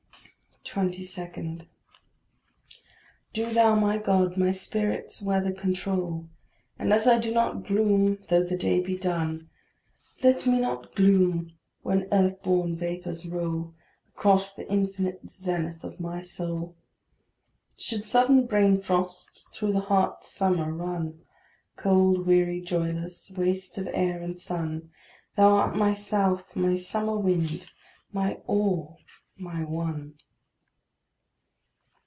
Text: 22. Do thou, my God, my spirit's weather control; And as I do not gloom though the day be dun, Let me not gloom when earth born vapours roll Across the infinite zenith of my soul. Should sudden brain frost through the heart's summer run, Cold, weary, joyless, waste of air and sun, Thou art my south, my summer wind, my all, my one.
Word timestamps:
22. 0.63 1.59
Do 3.33 3.49
thou, 3.51 3.75
my 3.75 3.97
God, 3.97 4.37
my 4.37 4.53
spirit's 4.53 5.21
weather 5.21 5.51
control; 5.51 6.29
And 6.79 6.93
as 6.93 7.09
I 7.09 7.17
do 7.19 7.33
not 7.33 7.65
gloom 7.65 8.19
though 8.29 8.43
the 8.45 8.55
day 8.55 8.79
be 8.79 8.97
dun, 8.97 9.49
Let 10.23 10.45
me 10.45 10.61
not 10.61 10.95
gloom 10.95 11.49
when 11.81 12.07
earth 12.13 12.41
born 12.41 12.77
vapours 12.77 13.25
roll 13.27 13.73
Across 14.15 14.55
the 14.55 14.71
infinite 14.71 15.29
zenith 15.29 15.83
of 15.83 15.99
my 15.99 16.21
soul. 16.21 16.77
Should 17.77 18.03
sudden 18.05 18.45
brain 18.47 18.79
frost 18.81 19.43
through 19.51 19.73
the 19.73 19.81
heart's 19.81 20.29
summer 20.31 20.71
run, 20.73 21.21
Cold, 21.75 22.25
weary, 22.25 22.61
joyless, 22.61 23.29
waste 23.31 23.77
of 23.77 23.89
air 23.91 24.21
and 24.21 24.39
sun, 24.39 24.89
Thou 25.35 25.49
art 25.53 25.75
my 25.75 25.93
south, 25.93 26.55
my 26.55 26.75
summer 26.75 27.17
wind, 27.17 27.69
my 28.13 28.35
all, 28.47 28.99
my 29.35 29.65
one. 29.65 30.13